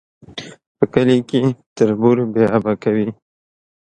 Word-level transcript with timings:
په 0.77 0.85
کلي 0.93 1.17
کي 1.29 1.41
تربور 1.77 2.17
بې 2.33 2.43
آبه 2.57 2.73
کوي 2.83 3.07